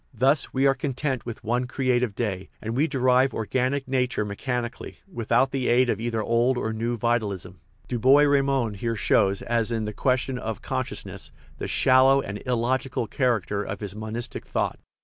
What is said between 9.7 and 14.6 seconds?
in the question of consciousness, the shallow and illogical character of his monistic